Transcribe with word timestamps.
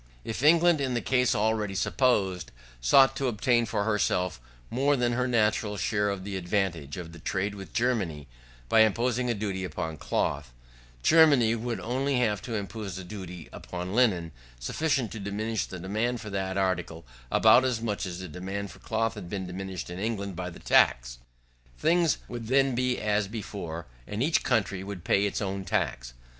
If 0.23 0.41
England, 0.41 0.81
in 0.81 0.95
the 0.95 0.99
case 0.99 1.35
already 1.35 1.75
supposed, 1.75 2.51
sought 2.79 3.15
to 3.17 3.27
obtain 3.27 3.67
for 3.67 3.83
herself 3.83 4.41
more 4.71 4.95
than 4.95 5.13
her 5.13 5.27
natural 5.27 5.77
share 5.77 6.09
of 6.09 6.23
the 6.23 6.37
advantage 6.37 6.97
of 6.97 7.11
the 7.11 7.19
trade 7.19 7.53
with 7.53 7.71
Germany, 7.71 8.27
by 8.67 8.79
imposing 8.79 9.29
a 9.29 9.35
duty 9.35 9.63
upon 9.63 9.97
cloth, 9.97 10.51
Germany 11.03 11.53
would 11.53 11.79
only 11.79 12.17
have 12.17 12.41
to 12.41 12.55
impose 12.55 12.97
a 12.97 13.03
duty 13.03 13.47
upon 13.53 13.93
linen, 13.93 14.31
sufficient 14.59 15.11
to 15.11 15.19
diminish 15.19 15.67
the 15.67 15.77
demand 15.77 16.19
for 16.19 16.31
that 16.31 16.57
article 16.57 17.05
about 17.31 17.63
as 17.63 17.79
much 17.79 18.07
as 18.07 18.17
the 18.17 18.27
demand 18.27 18.71
for 18.71 18.79
cloth 18.79 19.13
had 19.13 19.29
been 19.29 19.45
diminished 19.45 19.91
in 19.91 19.99
England 19.99 20.35
by 20.35 20.49
the 20.49 20.57
tax. 20.57 21.19
Things 21.77 22.17
would 22.27 22.47
then 22.47 22.73
be 22.73 22.99
as 22.99 23.27
before, 23.27 23.85
and 24.07 24.23
each 24.23 24.41
country 24.41 24.83
would 24.83 25.03
pay 25.03 25.27
its 25.27 25.43
own 25.43 25.63
tax. 25.63 26.15